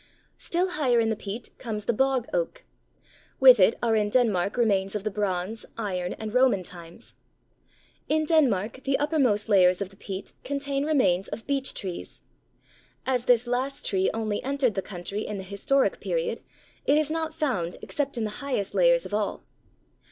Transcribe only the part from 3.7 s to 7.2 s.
are in Denmark remains of the Bronze, Iron, and Roman times.